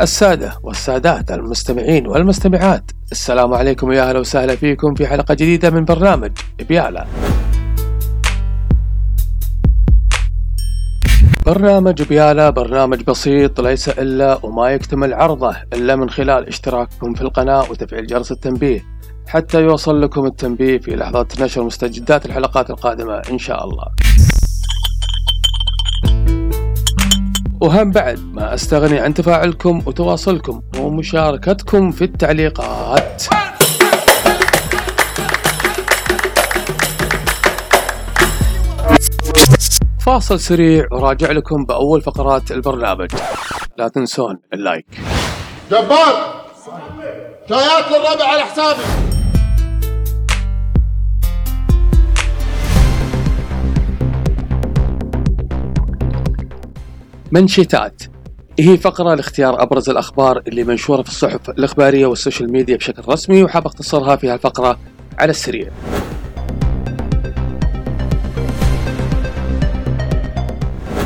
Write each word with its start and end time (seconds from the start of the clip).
السادة 0.00 0.58
والسادات 0.62 1.30
المستمعين 1.30 2.06
والمستمعات. 2.06 2.90
السلام 3.12 3.54
عليكم 3.54 3.92
يا 3.92 4.08
أهلا 4.08 4.18
وسهلا 4.18 4.56
فيكم 4.56 4.94
في 4.94 5.06
حلقة 5.06 5.34
جديدة 5.34 5.70
من 5.70 5.84
برنامج 5.84 6.30
بيالا 6.68 7.06
برنامج 11.46 12.02
بيالا 12.02 12.50
برنامج 12.50 13.02
بسيط 13.02 13.60
ليس 13.60 13.88
إلا 13.88 14.38
وما 14.42 14.70
يكتمل 14.70 15.14
عرضه 15.14 15.56
إلا 15.72 15.96
من 15.96 16.10
خلال 16.10 16.48
اشتراككم 16.48 17.14
في 17.14 17.22
القناة 17.22 17.70
وتفعيل 17.70 18.06
جرس 18.06 18.32
التنبيه. 18.32 18.84
حتى 19.28 19.60
يوصل 19.60 20.02
لكم 20.02 20.26
التنبيه 20.26 20.78
في 20.78 20.96
لحظة 20.96 21.26
نشر 21.40 21.62
مستجدات 21.62 22.26
الحلقات 22.26 22.70
القادمة 22.70 23.22
إن 23.30 23.38
شاء 23.38 23.64
الله. 23.64 23.84
وهم 27.60 27.90
بعد 27.90 28.18
ما 28.32 28.54
أستغني 28.54 28.98
عن 28.98 29.14
تفاعلكم 29.14 29.82
وتواصلكم 29.86 30.62
ومشاركتكم 30.78 31.90
في 31.90 32.04
التعليقات. 32.04 33.22
فاصل 40.00 40.40
سريع 40.40 40.86
وراجع 40.92 41.30
لكم 41.30 41.64
بأول 41.64 42.00
فقرات 42.00 42.50
البرنامج. 42.50 43.10
لا 43.76 43.88
تنسون 43.88 44.38
اللايك. 44.52 44.86
جبار! 45.70 46.44
شايات 47.48 47.84
للربع 47.92 48.24
على 48.24 48.42
حسابي. 48.42 49.09
مانشيتات 57.32 58.02
هي 58.60 58.76
فقرة 58.76 59.14
لاختيار 59.14 59.62
أبرز 59.62 59.90
الأخبار 59.90 60.42
اللي 60.48 60.64
منشورة 60.64 61.02
في 61.02 61.08
الصحف 61.08 61.50
الإخبارية 61.50 62.06
وال 62.06 62.17
social 62.17 62.52
media 62.52 62.76
بشكل 62.76 63.02
رسمي 63.08 63.42
وحاب 63.42 63.66
أختصرها 63.66 64.16
في 64.16 64.28
هالفقرة 64.28 64.78
على 65.18 65.30
السريع. 65.30 65.70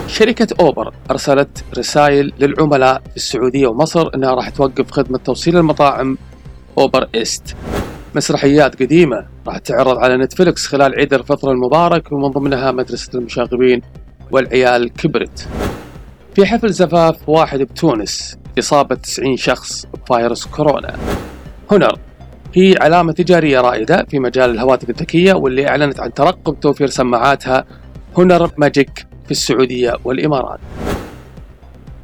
شركة 0.06 0.46
أوبر 0.60 0.94
أرسلت 1.10 1.64
رسائل 1.78 2.32
للعملاء 2.40 3.02
في 3.10 3.16
السعودية 3.16 3.66
ومصر 3.66 4.10
أنها 4.14 4.34
راح 4.34 4.48
توقف 4.48 4.90
خدمة 4.90 5.18
توصيل 5.18 5.56
المطاعم 5.56 6.18
أوبر 6.78 7.08
إيتس. 7.14 7.56
مسرحيات 8.14 8.82
قديمة 8.82 9.26
راح 9.46 9.58
تعرض 9.58 9.98
على 9.98 10.16
نتفلكس 10.16 10.66
خلال 10.66 10.94
عيد 10.94 11.14
الفطر 11.14 11.50
المبارك 11.50 12.12
ومن 12.12 12.28
ضمنها 12.28 12.72
مدرسة 12.72 13.18
المشاغبين 13.18 13.82
والعيال 14.30 14.92
كبرت. 14.92 15.48
في 16.34 16.46
حفل 16.46 16.72
زفاف 16.72 17.28
واحد 17.28 17.58
بتونس 17.62 18.36
إصابة 18.58 18.94
90 18.94 19.36
شخص 19.36 19.86
بفيروس 19.86 20.46
كورونا. 20.46 20.96
هنر 21.70 21.98
هي 22.54 22.74
علامة 22.80 23.12
تجارية 23.12 23.60
رائدة 23.60 24.06
في 24.10 24.18
مجال 24.18 24.50
الهواتف 24.50 24.90
الذكية 24.90 25.32
واللي 25.32 25.68
أعلنت 25.68 26.00
عن 26.00 26.14
ترقب 26.14 26.60
توفير 26.60 26.86
سماعاتها 26.86 27.64
هنر 28.18 28.50
ماجيك 28.56 29.06
في 29.24 29.30
السعودية 29.30 29.96
والإمارات. 30.04 30.60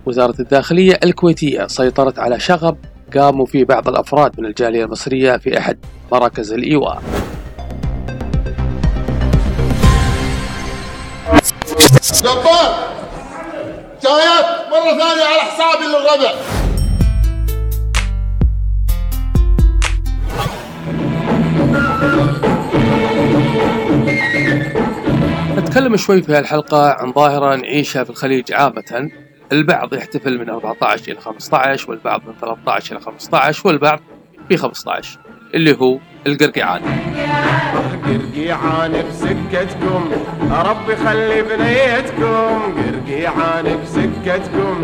وزارة 0.06 0.34
الداخلية 0.40 0.98
الكويتية 1.04 1.66
سيطرت 1.66 2.18
على 2.18 2.40
شغب 2.40 2.76
قاموا 3.16 3.46
فيه 3.46 3.64
بعض 3.64 3.88
الأفراد 3.88 4.40
من 4.40 4.46
الجالية 4.46 4.84
المصرية 4.84 5.36
في 5.36 5.58
أحد 5.58 5.78
مراكز 6.12 6.52
الإيواء. 6.52 7.02
جبار! 12.22 12.79
شايات 14.10 14.44
مرة 14.70 14.98
ثانية 14.98 15.24
على 15.24 15.40
حسابي 15.40 15.84
للربع. 15.86 16.34
نتكلم 25.56 25.96
شوي 25.96 26.22
في 26.22 26.32
هالحلقة 26.32 26.90
عن 26.92 27.12
ظاهرة 27.12 27.56
نعيشها 27.56 28.04
في 28.04 28.10
الخليج 28.10 28.52
عامة 28.52 29.10
البعض 29.52 29.94
يحتفل 29.94 30.38
من 30.38 30.50
14 30.50 31.12
إلى 31.12 31.20
15 31.20 31.90
والبعض 31.90 32.22
من 32.26 32.34
13 32.40 32.96
إلى 32.96 33.04
15 33.04 33.68
والبعض 33.68 34.00
في 34.48 34.56
15 34.56 35.18
اللي 35.54 35.76
هو 35.80 35.98
القرقعان. 36.26 36.82
قرقيعان 38.10 38.92
بسكتكم 39.08 40.10
ربي 40.50 40.96
خلي 40.96 41.42
بنيتكم. 41.42 42.58
قرقيعان 42.76 43.78
بسكتكم 43.82 44.76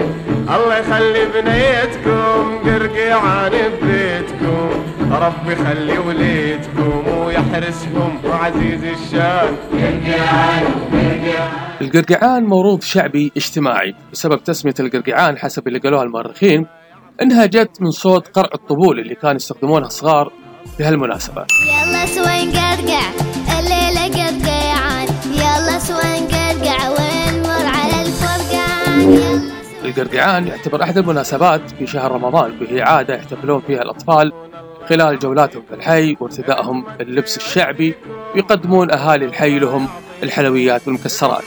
الله 0.55 0.77
يخلي 0.77 1.25
بنيتكم. 1.35 2.59
قرقيعان 2.65 3.53
ببيتكم 3.83 4.69
ربي 5.13 5.57
خلي 5.57 5.99
وليدكم 5.99 7.09
ويحرسهم. 7.09 8.19
وعزيز 8.25 8.85
الشان. 8.85 9.57
القرقعان 11.81 12.45
موروث 12.45 12.85
شعبي 12.85 13.33
اجتماعي. 13.37 13.95
بسبب 14.13 14.45
تسمية 14.45 14.75
القرقعان 14.81 15.39
حسب 15.39 15.69
اللي 15.69 15.79
قالوها 15.79 16.03
المؤرخين 16.03 16.67
انها 17.23 17.47
جت 17.47 17.83
من 17.83 17.91
صوت 17.91 18.29
قرع 18.29 18.51
الطبول 18.55 18.99
اللي 18.99 19.15
كانوا 19.15 19.37
يستخدمونها 19.37 19.87
الصغار 19.87 20.33
في 20.77 20.85
هالمناسبة 20.85 21.47
يلا 21.67 22.07
سوي 22.07 22.47
نقرقع 22.47 23.11
الليلة 23.59 24.05
قرقعان. 24.05 25.09
يلا 25.33 25.79
سوي 25.79 26.21
نقرقع 26.21 26.89
ونمر 26.89 27.67
على 27.67 28.03
الفرقان؟ 28.03 29.51
القرقعان 29.85 30.47
يعتبر 30.47 30.83
أحد 30.83 30.99
المناسبات 30.99 31.61
في 31.79 31.87
شهر 31.87 32.13
رمضان 32.13 32.59
وهي 32.61 32.83
عادة 32.83 33.15
يحتفلون 33.15 33.63
فيها 33.67 33.83
الأطفال 33.83 34.33
خلال 34.89 35.19
جولاتهم 35.19 35.63
في 35.69 35.75
الحي 35.75 36.17
وارتدائهم 36.21 36.85
اللبس 37.01 37.37
الشعبي 37.37 37.95
ويقدمون 38.35 38.91
أهالي 38.91 39.25
الحي 39.25 39.59
لهم 39.59 39.89
الحلويات 40.23 40.83
والمكسرات. 40.87 41.45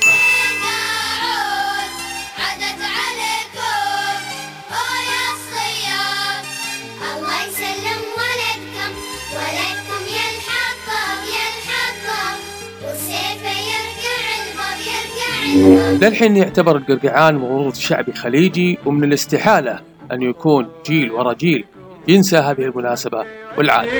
للحين 16.01 16.37
يعتبر 16.37 16.77
القرقعان 16.77 17.35
موروث 17.35 17.79
شعبي 17.79 18.13
خليجي 18.13 18.77
ومن 18.85 19.03
الاستحالة 19.03 19.79
أن 20.11 20.21
يكون 20.21 20.69
جيل 20.85 21.11
ورا 21.11 21.33
جيل 21.33 21.65
ينسى 22.07 22.37
هذه 22.37 22.61
المناسبة 22.61 23.25
والعادة. 23.57 23.91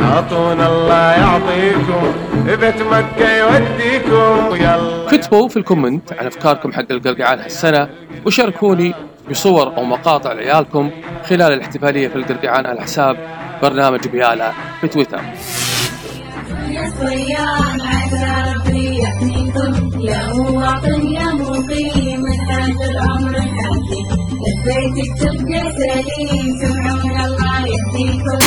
عطونا 0.00 0.68
الله 0.68 1.12
يعطيكم 1.12 2.12
بيت 2.46 2.82
مكة 2.82 3.36
يوديكم 3.36 4.56
يلا. 4.56 5.06
كتبوا 5.10 5.48
في 5.48 5.56
الكومنت 5.56 6.12
عن 6.12 6.26
أفكاركم 6.26 6.72
حق 6.72 6.84
القرقعان 6.90 7.38
هالسنة 7.38 7.88
وشاركوني 8.26 8.94
بصور 9.30 9.76
أو 9.76 9.84
مقاطع 9.84 10.32
لعيالكم 10.32 10.90
خلال 11.28 11.52
الاحتفالية 11.52 12.08
في 12.08 12.16
القرقعان 12.16 12.66
على 12.66 12.82
حساب 12.82 13.16
برنامج 13.62 14.08
بيالا 14.08 14.52
في 14.80 14.88
تويتر. 14.88 15.20
يحميكم 19.02 20.00
يا 20.00 20.32
مواطن 20.32 21.06
يا 21.06 21.32
مقيم 21.32 22.26
هذا 22.26 22.84
العمر 22.90 23.36
لبيتك 24.46 25.10
تبقى 25.20 25.72
سليم 25.72 26.46
سمعون 26.62 27.20
الله 27.20 27.66
يهديكم. 27.66 28.38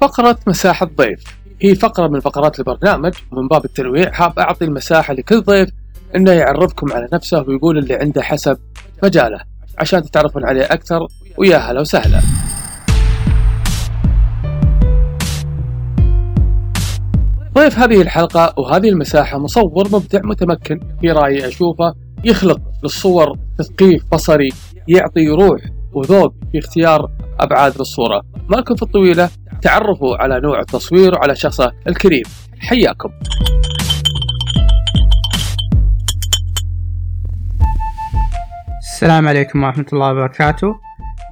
فقرة 0.00 0.38
مساحة 0.46 0.90
ضيف 0.96 1.24
هي 1.60 1.74
فقرة 1.74 2.08
من 2.08 2.20
فقرات 2.20 2.58
البرنامج 2.58 3.12
ومن 3.32 3.48
باب 3.48 3.64
التنويع 3.64 4.10
حاب 4.12 4.38
أعطي 4.38 4.64
المساحة 4.64 5.14
لكل 5.14 5.40
ضيف 5.40 5.68
إنه 6.16 6.32
يعرفكم 6.32 6.92
على 6.92 7.08
نفسه 7.12 7.44
ويقول 7.48 7.78
اللي 7.78 7.94
عنده 7.94 8.22
حسب 8.22 8.58
مجاله. 9.02 9.49
عشان 9.80 10.02
تتعرفون 10.02 10.44
عليه 10.46 10.62
أكثر 10.62 11.06
ويا 11.38 11.56
هلا 11.56 11.80
وسهلا. 11.80 12.20
ضيف 17.54 17.78
هذه 17.78 18.02
الحلقة 18.02 18.54
وهذه 18.56 18.88
المساحة 18.88 19.38
مصور 19.38 19.88
مبدع 19.92 20.20
متمكن 20.24 20.80
في 21.00 21.10
رأيي 21.10 21.48
أشوفه 21.48 21.94
يخلق 22.24 22.60
للصور 22.82 23.38
تثقيف 23.58 24.02
بصري 24.12 24.48
يعطي 24.88 25.28
روح 25.28 25.60
وذوق 25.92 26.34
في 26.52 26.58
اختيار 26.58 27.10
أبعاد 27.40 27.78
للصورة 27.78 28.22
ما 28.48 28.56
لكم 28.56 28.74
في 28.74 28.82
الطويلة 28.82 29.30
تعرفوا 29.62 30.16
على 30.16 30.40
نوع 30.40 30.60
التصوير 30.60 31.14
وعلى 31.14 31.36
شخصه 31.36 31.72
الكريم. 31.88 32.22
حياكم. 32.58 33.10
السلام 39.00 39.28
عليكم 39.28 39.64
ورحمة 39.64 39.86
الله 39.92 40.12
وبركاته. 40.12 40.76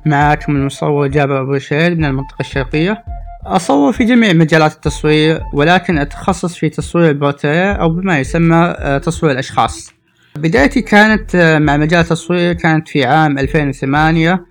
معاكم 0.07 0.57
المصور 0.57 1.07
جابر 1.07 1.41
أبو 1.41 1.59
شهيد 1.59 1.99
من 1.99 2.05
المنطقة 2.05 2.41
الشرقية. 2.41 3.05
أصور 3.47 3.93
في 3.93 4.05
جميع 4.05 4.33
مجالات 4.33 4.73
التصوير 4.73 5.41
ولكن 5.53 5.99
أتخصص 5.99 6.55
في 6.55 6.69
تصوير 6.69 7.09
البورتريه 7.09 7.73
أو 7.73 7.89
بما 7.89 8.19
يسمى 8.19 8.57
آه، 8.79 8.99
تصوير 8.99 9.33
الأشخاص. 9.33 9.93
بدايتي 10.37 10.81
كانت 10.81 11.35
آه، 11.35 11.59
مع 11.59 11.77
مجال 11.77 12.01
التصوير 12.01 12.53
كانت 12.53 12.89
في 12.89 13.05
عام 13.05 13.39
2008 13.39 14.47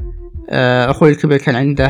آه، 0.50 0.92
أخوي 0.92 1.10
الكبير 1.10 1.38
كان 1.38 1.56
عنده 1.56 1.88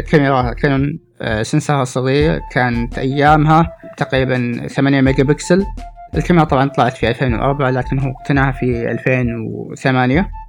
كاميرا 0.00 0.52
كانون 0.52 0.98
سنسرها 1.42 1.84
صغير 1.84 2.40
كانت 2.52 2.98
أيامها 2.98 3.66
تقريبا 3.96 4.66
8 4.68 5.00
ميجا 5.00 5.24
بكسل 5.24 5.64
الكاميرا 6.16 6.44
طبعا 6.44 6.68
طلعت 6.68 6.96
في 6.96 7.08
2004 7.08 7.70
لكن 7.70 7.98
هو 7.98 8.10
اقتناها 8.10 8.52
في 8.52 8.90
2008 8.90 10.20
آه، 10.20 10.43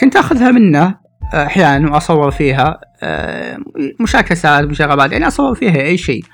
كنت 0.00 0.16
أخذها 0.16 0.50
منه 0.50 0.94
آه، 1.34 1.46
أحيانا 1.46 1.92
وأصور 1.92 2.30
فيها 2.30 2.80
آه، 3.02 3.58
مشاكسات 4.00 4.64
مشاغبات 4.64 5.12
يعني 5.12 5.26
أصور 5.26 5.54
فيها 5.54 5.82
أي 5.82 5.96
شيء. 5.96 6.24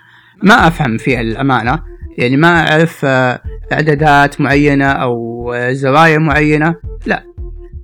ما 0.43 0.67
أفهم 0.67 0.99
فيها 0.99 1.21
الأمانة 1.21 1.83
يعني 2.19 2.37
ما 2.37 2.69
أعرف 2.73 3.05
آه، 3.05 3.41
إعدادات 3.73 4.41
معينة 4.41 4.87
أو 4.87 5.53
آه، 5.53 5.73
زوايا 5.73 6.19
معينة 6.19 6.75
لا. 7.07 7.23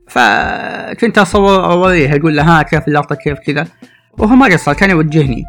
فكنت 0.09 1.19
أصور 1.19 1.65
أوريه 1.73 2.17
أقول 2.17 2.37
له 2.37 2.43
ها 2.43 2.63
كيف 2.63 2.89
اللقطة 2.89 3.15
كيف 3.15 3.39
كذا؟ 3.47 3.67
وهو 4.19 4.35
ما 4.35 4.47
قصر 4.47 4.73
كان 4.73 4.91
يوجهني. 4.91 5.45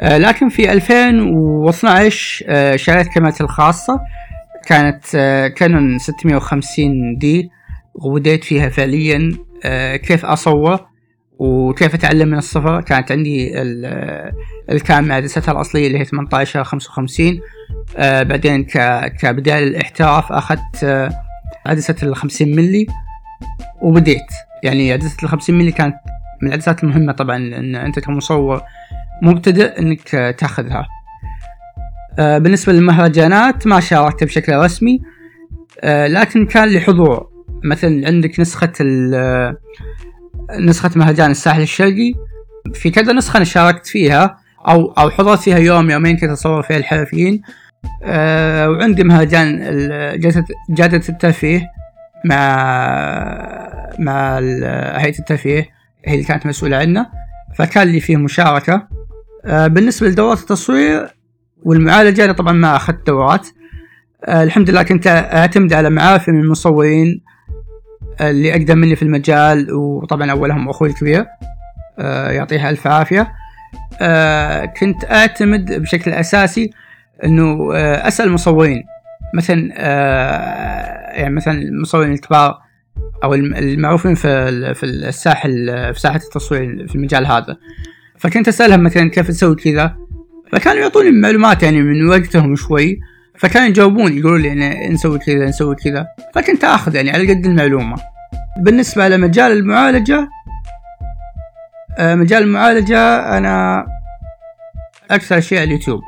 آه، 0.00 0.18
لكن 0.18 0.48
في 0.48 0.72
2012 0.72 2.44
آه، 2.48 2.76
شريت 2.76 3.08
كاميرتي 3.08 3.44
الخاصة. 3.44 4.00
كانت 4.66 5.04
آه، 5.14 5.48
كانون 5.48 5.98
650 5.98 7.18
دي. 7.18 7.50
وبديت 7.94 8.44
فيها 8.44 8.68
فعليا 8.68 9.36
آه، 9.64 9.96
كيف 9.96 10.24
أصور 10.24 10.80
وكيف 11.38 11.94
أتعلم 11.94 12.28
من 12.28 12.38
الصفر. 12.38 12.80
كانت 12.80 13.12
عندي 13.12 13.52
آه، 13.58 14.32
الكاميرا 14.70 15.14
عدستها 15.14 15.52
الأصلية 15.52 15.86
اللي 15.86 15.98
هي 15.98 16.04
18 16.04 16.64
55 16.64 17.40
آه، 17.96 18.22
بعدين 18.22 18.64
كبداية 19.20 19.64
للاحتراف 19.64 20.32
أخذت 20.32 21.10
عدسة 21.66 21.96
ال 22.02 22.16
50 22.16 22.56
ملي 22.56 22.86
وبديت. 23.82 24.26
يعني 24.62 24.92
عدسة 24.92 25.16
ال 25.22 25.28
50 25.28 25.58
ملي 25.58 25.72
كانت 25.72 25.94
من 26.42 26.48
العدسات 26.48 26.84
المهمة 26.84 27.12
طبعا 27.12 27.36
ان 27.36 27.74
أنت 27.74 27.98
كمصور 27.98 28.62
مبتدئ 29.22 29.98
آه، 30.14 30.30
تأخذها. 30.30 30.86
بالنسبة 32.18 32.72
للمهرجانات 32.72 33.66
ما 33.66 33.80
شاركت 33.80 34.24
بشكل 34.24 34.52
رسمي 34.52 35.00
لكن 35.84 36.46
كان 36.46 36.68
لي 36.68 36.80
حضور 36.80 37.33
مثلا 37.64 38.06
عندك 38.06 38.40
نسخة 38.40 38.72
نسخة 40.60 40.90
مهرجان 40.96 41.30
الساحل 41.30 41.62
الشرقي 41.62 42.12
في 42.74 42.90
كذا 42.90 43.12
نسخة 43.12 43.36
أنا 43.36 43.44
شاركت 43.44 43.86
فيها 43.86 44.38
أو 44.68 44.92
أو 44.92 45.10
حضرت 45.10 45.38
فيها 45.38 45.58
يوم 45.58 45.90
يومين 45.90 46.16
كنت 46.16 46.30
أصور 46.30 46.62
فيها 46.62 46.76
الحرفيين. 46.76 47.42
أه 48.02 48.70
وعندي 48.70 49.04
مهرجان 49.04 49.58
جادة 50.70 51.02
الترفيه 51.08 51.66
مع 52.24 52.46
مع 53.98 54.38
هيئة 54.98 55.18
الترفيه 55.18 55.68
هي 56.04 56.14
اللي 56.14 56.24
كانت 56.24 56.46
مسؤولة 56.46 56.76
عنه 56.76 57.06
فكان 57.58 57.88
لي 57.88 58.00
فيه 58.00 58.16
مشاركة. 58.16 58.88
أه 59.44 59.66
بالنسبة 59.66 60.08
لدورات 60.08 60.38
التصوير 60.38 61.08
والمعالجة 61.62 62.24
أنا 62.24 62.32
طبعا 62.32 62.52
ما 62.52 62.76
أخذت 62.76 63.06
دورات. 63.06 63.48
أه 64.24 64.42
الحمد 64.42 64.70
لله 64.70 64.82
كنت 64.82 65.06
أعتمد 65.06 65.72
على 65.72 65.90
معارفي 65.90 66.30
من 66.30 66.40
المصورين 66.40 67.20
اللي 68.20 68.52
أقدم 68.52 68.78
مني 68.78 68.96
في 68.96 69.02
المجال 69.02 69.72
وطبعا 69.74 70.30
أولهم 70.30 70.68
أخوي 70.68 70.88
الكبير 70.88 71.26
أه 71.98 72.30
يعطيها 72.30 72.70
ألف 72.70 72.86
عافية. 72.86 73.32
أه 74.00 74.64
كنت 74.64 75.04
أعتمد 75.04 75.72
بشكل 75.72 76.10
أساسي 76.10 76.70
إنه 77.24 77.74
آه، 77.74 78.08
أسأل 78.08 78.26
المصورين 78.26 78.82
مثلا 79.34 79.72
آه، 79.76 81.12
يعني 81.20 81.34
مثلا 81.34 81.54
المصورين 81.62 82.12
الكبار 82.12 82.58
أو 83.24 83.34
الم- 83.34 83.54
المعروفين 83.54 84.14
في 84.14 84.74
في 84.74 84.86
الساحل 84.86 85.50
في 85.94 86.00
ساحة 86.00 86.16
التصوير 86.24 86.86
في 86.88 86.94
المجال 86.94 87.26
هذا. 87.26 87.56
فكنت 88.18 88.48
أسألهم 88.48 88.82
مثلا 88.82 89.10
كيف 89.10 89.28
تسوي 89.28 89.54
كذا. 89.54 89.96
فكانوا 90.52 90.82
يعطوني 90.82 91.10
معلومات 91.10 91.62
يعني 91.62 91.82
من 91.82 92.08
وقتهم 92.08 92.56
شوي. 92.56 93.00
فكانوا 93.38 93.68
يجاوبون 93.68 94.18
يقولوا 94.18 94.38
لي 94.38 94.52
إن 94.52 94.92
نسوي 94.92 95.18
كذا 95.18 95.44
نسوي 95.46 95.74
كذا. 95.74 96.06
فكنت 96.34 96.64
آخذ 96.64 96.94
يعني 96.94 97.10
على 97.10 97.34
قد 97.34 97.46
المعلومة. 97.46 97.96
بالنسبة 98.58 99.08
لمجال 99.08 99.52
المعالجة 99.52 100.28
آه، 101.98 102.14
مجال 102.14 102.42
المعالجة 102.42 102.98
أنا 103.38 103.86
أكثر 105.10 105.40
شيء 105.40 105.58
على 105.58 105.66
اليوتيوب. 105.66 106.00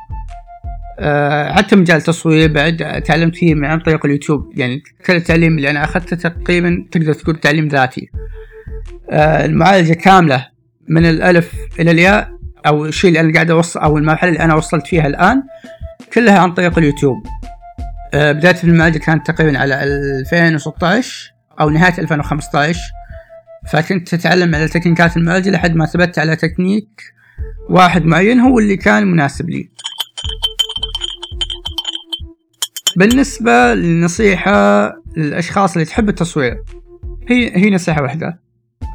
آه، 0.99 1.53
حتى 1.53 1.77
مجال 1.77 1.97
التصوير 1.97 2.53
بعد 2.53 3.03
تعلمت 3.03 3.37
فيه 3.37 3.55
من 3.55 3.65
عن 3.65 3.79
طريق 3.79 4.07
اليوتيوب. 4.07 4.53
يعني 4.57 4.83
كل 5.07 5.17
التعليم 5.17 5.57
اللي 5.57 5.71
أنا 5.71 5.85
أخذته 5.85 6.17
تقريبا 6.17 6.87
تقدر 6.91 7.13
تقول 7.13 7.37
تعليم 7.37 7.69
ذاتي. 7.69 8.11
آه، 9.11 9.45
المعالجة 9.45 9.93
كاملة 9.93 10.47
من 10.89 11.07
الألف 11.07 11.55
إلى 11.81 11.91
الياء 11.91 12.29
أو 12.67 12.87
الشيء 12.87 13.09
اللي 13.09 13.21
أنا 13.21 13.33
قاعد 13.33 13.51
اوصل 13.51 13.81
أو 13.81 13.99
المرحلة 13.99 14.31
اللي 14.31 14.41
أنا 14.41 14.55
وصلت 14.55 14.87
فيها 14.87 15.07
الآن. 15.07 15.43
كلها 16.13 16.39
عن 16.39 16.55
طريق 16.55 16.79
اليوتيوب. 16.79 17.27
آه، 18.15 18.33
بداية 18.33 18.57
المعالجة 18.65 18.99
كانت 18.99 19.31
تقريبا 19.31 19.59
على 19.59 19.83
2016 19.83 21.33
أو 21.61 21.71
نهاية 21.71 21.99
2015 21.99 22.81
فكنت 23.69 24.15
أتعلم 24.15 24.55
على 24.55 24.69
تكنيكات 24.69 25.17
المعالجة 25.17 25.51
لحد 25.51 25.75
ما 25.75 25.87
ثبت 25.87 26.19
على 26.19 26.37
تكنيك 26.37 27.03
واحد 27.71 28.05
معين 28.05 28.41
هو 28.41 28.59
اللي 28.59 28.77
كان 28.77 29.07
مناسب 29.07 29.51
لي. 29.51 29.71
بالنسبة 32.97 33.75
للنصيحة 33.75 34.93
للأشخاص 35.17 35.73
اللي 35.73 35.85
تحب 35.85 36.09
التصوير 36.09 36.63
هي 37.29 37.57
هي 37.57 37.71
نصيحة 37.71 38.03
واحدة. 38.03 38.46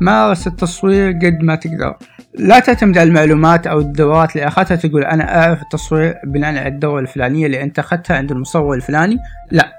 مارس 0.01 0.47
التصوير 0.47 1.11
قد 1.11 1.37
ما 1.41 1.55
تقدر. 1.55 1.97
لا 2.35 2.59
تعتمد 2.59 2.97
على 2.97 3.07
المعلومات 3.07 3.67
أو 3.67 3.79
الدورات 3.79 4.35
اللي 4.35 4.47
أخذتها 4.47 4.75
تقول 4.75 5.03
أنا 5.03 5.39
أعرف 5.39 5.61
التصوير 5.61 6.15
بناء 6.25 6.49
على 6.49 6.67
الدورة 6.67 6.99
الفلانية 6.99 7.45
اللي 7.45 7.63
أنت 7.63 7.79
أخذتها 7.79 8.17
عند 8.17 8.31
المصور 8.31 8.75
الفلاني. 8.75 9.17
لا. 9.51 9.71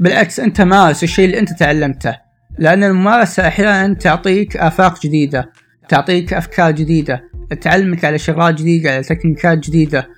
بالعكس 0.00 0.40
أنت 0.40 0.60
مارس 0.60 1.02
الشيء 1.02 1.24
اللي 1.24 1.38
أنت 1.38 1.52
تعلمته. 1.52 2.16
لأن 2.58 2.84
الممارسة 2.84 3.48
أحيانا 3.48 3.94
تعطيك 3.94 4.56
آفاق 4.56 5.02
جديدة 5.02 5.50
تعطيك 5.88 6.34
أفكار 6.34 6.70
جديدة 6.70 7.22
تعلمك 7.60 8.04
على 8.04 8.18
شغلات 8.18 8.54
جديدة 8.54 8.90
على 8.90 9.02
تكنيكات 9.02 9.58
جديدة. 9.58 10.08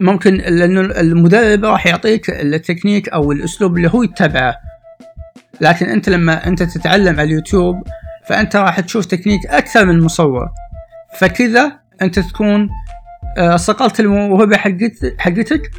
ممكن 0.00 0.34
لأنه 0.34 0.80
المدرب 0.80 1.64
راح 1.64 1.86
يعطيك 1.86 2.30
التكنيك 2.30 3.08
أو 3.08 3.32
الأسلوب 3.32 3.76
اللي 3.76 3.90
هو 3.94 4.02
يتبعه. 4.02 4.54
لكن 5.60 5.86
انت 5.86 6.08
لما 6.08 6.46
انت 6.46 6.62
تتعلم 6.62 7.08
على 7.20 7.22
اليوتيوب 7.22 7.76
فانت 8.28 8.56
راح 8.56 8.80
تشوف 8.80 9.04
تكنيك 9.06 9.46
أكثر 9.46 9.84
من 9.86 10.00
مصور. 10.00 10.48
فكذا 11.18 11.78
انت 12.02 12.18
تكون 12.18 12.68
آه، 13.38 13.56
صقلت 13.56 14.00
الموهبه 14.00 14.56
حقت- 14.56 15.14
حقتك 15.18 15.70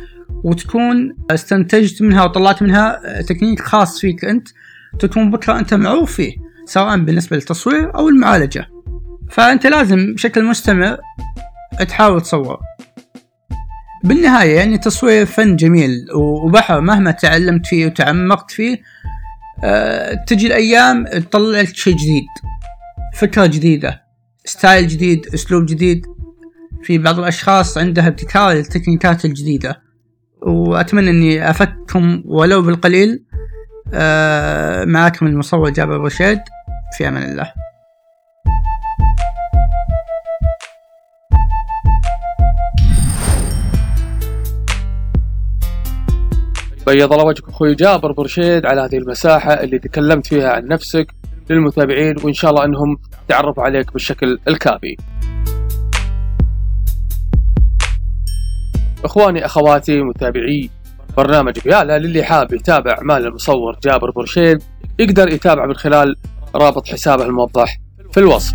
وتكون 0.43 1.15
استنتجت 1.31 2.01
منها 2.01 2.23
وطلعت 2.23 2.61
منها 2.63 3.01
آه، 3.05 3.21
تكنيك 3.21 3.59
خاص 3.61 3.99
فيك 4.01 4.25
انت 4.25 4.47
تكون 4.99 5.31
بكرة 5.31 5.59
انت 5.59 5.73
معروف 5.73 6.11
فيه 6.11 6.33
سواء 6.65 6.97
بالنسبة 6.97 7.35
للتصوير 7.35 7.95
أو 7.95 8.09
المعالجة. 8.09 8.65
فأنت 9.31 9.67
لازم 9.67 10.13
بشكل 10.13 10.43
مستمر 10.45 10.97
تحاول 11.87 12.21
تصور 12.21 12.59
بالنهاية 14.03 14.55
يعني 14.57 14.75
التصوير 14.75 15.25
فن 15.25 15.55
جميل 15.55 15.91
وبحر 16.15 16.81
مهما 16.81 17.11
تعلمت 17.11 17.65
فيه 17.67 17.85
وتعمقت 17.85 18.51
فيه 18.51 18.77
أه 19.63 20.13
تجي 20.27 20.47
الأيام 20.47 21.07
تطلع 21.07 21.61
لك 21.61 21.75
شيء 21.75 21.93
جديد 21.93 22.25
فكرة 23.15 23.45
جديدة 23.45 24.01
ستايل 24.45 24.87
جديد 24.87 25.27
أسلوب 25.33 25.65
جديد. 25.65 26.05
في 26.83 26.97
بعض 26.97 27.19
الأشخاص 27.19 27.77
عندها 27.77 28.07
ابتكار 28.07 28.51
للتكنيكات 28.53 29.25
الجديدة 29.25 29.81
وأتمنى 30.41 31.09
أني 31.09 31.49
أفدتكم 31.49 32.23
ولو 32.25 32.61
بالقليل. 32.61 33.25
أه 33.93 34.85
معكم 34.85 35.27
المصور 35.27 35.69
جابر 35.69 36.01
رشيد 36.01 36.39
في 36.97 37.07
أمان 37.07 37.31
الله. 37.31 37.53
بيض 46.91 47.13
الله 47.13 47.25
وجهك 47.25 47.49
أخوي 47.49 47.75
جابر 47.75 48.11
برشيد 48.11 48.65
على 48.65 48.81
هذه 48.81 48.97
المساحة 48.97 49.53
اللي 49.53 49.79
تكلمت 49.79 50.27
فيها 50.27 50.51
عن 50.51 50.67
نفسك 50.67 51.07
للمتابعين 51.49 52.15
وإن 52.23 52.33
شاء 52.33 52.51
الله 52.51 52.65
إنهم 52.65 52.97
تعرفوا 53.27 53.63
عليك 53.63 53.93
بالشكل 53.93 54.39
الكافي. 54.47 54.97
إخواني 59.05 59.45
أخواتي 59.45 60.01
متابعي 60.01 60.69
برنامج 61.17 61.59
بيالا 61.59 61.99
للي 61.99 62.23
حاب 62.23 62.53
يتابع 62.53 62.91
أعمال 62.91 63.27
المصور 63.27 63.77
جابر 63.83 64.11
برشيد 64.11 64.63
يقدر 64.99 65.29
يتابع 65.29 65.65
من 65.65 65.75
خلال 65.75 66.15
رابط 66.55 66.87
حسابه 66.87 67.25
الموضح 67.25 67.77
في 68.11 68.19
الوصف. 68.19 68.53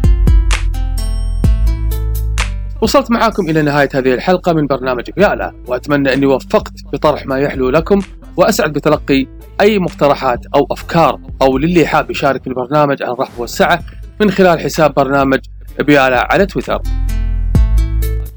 وصلت 2.83 3.11
معاكم 3.11 3.51
إلى 3.51 3.63
نهاية 3.63 3.89
هذه 3.95 4.15
الحلقة 4.15 4.53
من 4.53 4.67
برنامج 4.67 5.11
بيالا 5.11 5.53
وأتمنى 5.67 6.15
أني 6.15 6.27
وفقت 6.27 6.73
بطرح 6.93 7.27
ما 7.27 7.39
يحلو 7.39 7.71
لكم 7.71 8.01
وأسعد 8.37 8.73
بتلقي 8.73 9.27
أي 9.61 9.79
مقترحات 9.79 10.41
أو 10.55 10.67
أفكار 10.71 11.21
أو 11.43 11.59
للي 11.59 11.87
حاب 11.87 12.11
يشارك 12.11 12.43
في 12.43 12.47
البرنامج 12.47 13.03
عن 13.03 13.11
الرحب 13.11 13.39
والسعة 13.39 13.81
من 14.21 14.31
خلال 14.31 14.61
حساب 14.61 14.95
برنامج 14.95 15.39
بيالا 15.81 16.33
على 16.33 16.47
تويتر. 16.47 16.83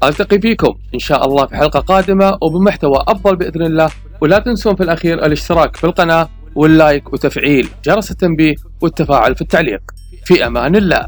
ألتقي 0.04 0.40
فيكم 0.40 0.74
إن 0.94 0.98
شاء 0.98 1.26
الله 1.26 1.46
في 1.46 1.56
حلقة 1.56 1.80
قادمة 1.80 2.38
وبمحتوى 2.42 3.04
أفضل 3.08 3.36
بإذن 3.36 3.62
الله 3.62 3.90
ولا 4.20 4.38
تنسون 4.38 4.74
في 4.76 4.82
الأخير 4.82 5.26
الاشتراك 5.26 5.76
في 5.76 5.84
القناة 5.84 6.28
واللايك 6.54 7.12
وتفعيل 7.12 7.68
جرس 7.84 8.10
التنبيه 8.10 8.54
والتفاعل 8.80 9.34
في 9.34 9.42
التعليق. 9.42 9.80
في 10.24 10.46
أمان 10.46 10.76
الله. 10.76 11.06